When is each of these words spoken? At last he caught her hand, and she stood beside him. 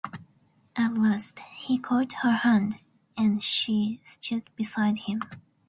At 0.75 0.95
last 0.95 1.41
he 1.57 1.77
caught 1.77 2.11
her 2.23 2.31
hand, 2.37 2.77
and 3.15 3.39
she 3.43 4.01
stood 4.03 4.49
beside 4.55 4.97
him. 4.97 5.19